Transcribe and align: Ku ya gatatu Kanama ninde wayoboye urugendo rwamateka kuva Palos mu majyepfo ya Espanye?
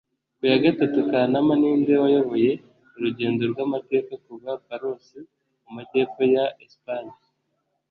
Ku 0.37 0.43
ya 0.51 0.57
gatatu 0.65 0.99
Kanama 1.09 1.53
ninde 1.61 1.93
wayoboye 2.03 2.51
urugendo 2.95 3.41
rwamateka 3.51 4.13
kuva 4.25 4.49
Palos 4.65 5.05
mu 5.63 5.69
majyepfo 5.75 6.21
ya 6.35 6.45
Espanye? 6.65 7.15